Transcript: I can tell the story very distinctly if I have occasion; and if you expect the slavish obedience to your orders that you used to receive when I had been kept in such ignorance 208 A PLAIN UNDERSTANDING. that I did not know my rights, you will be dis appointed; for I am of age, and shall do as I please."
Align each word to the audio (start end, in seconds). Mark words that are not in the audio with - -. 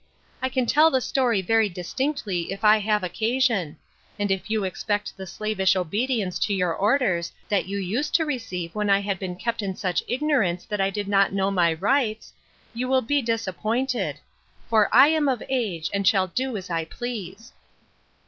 I 0.41 0.49
can 0.49 0.65
tell 0.65 0.89
the 0.89 0.99
story 0.99 1.43
very 1.43 1.69
distinctly 1.69 2.51
if 2.51 2.63
I 2.63 2.79
have 2.79 3.03
occasion; 3.03 3.77
and 4.17 4.31
if 4.31 4.49
you 4.49 4.63
expect 4.63 5.15
the 5.15 5.27
slavish 5.27 5.75
obedience 5.75 6.39
to 6.39 6.55
your 6.55 6.73
orders 6.73 7.31
that 7.49 7.67
you 7.67 7.77
used 7.77 8.15
to 8.15 8.25
receive 8.25 8.73
when 8.73 8.89
I 8.89 8.99
had 9.01 9.19
been 9.19 9.35
kept 9.35 9.61
in 9.61 9.75
such 9.75 10.01
ignorance 10.07 10.65
208 10.65 10.65
A 10.65 10.65
PLAIN 10.65 11.13
UNDERSTANDING. 11.13 11.13
that 11.13 11.17
I 11.19 11.27
did 11.29 11.35
not 11.35 11.37
know 11.37 11.51
my 11.51 11.73
rights, 11.75 12.33
you 12.73 12.87
will 12.87 13.03
be 13.03 13.21
dis 13.21 13.45
appointed; 13.45 14.19
for 14.67 14.89
I 14.91 15.09
am 15.09 15.29
of 15.29 15.43
age, 15.49 15.91
and 15.93 16.07
shall 16.07 16.25
do 16.25 16.57
as 16.57 16.71
I 16.71 16.85
please." 16.85 17.53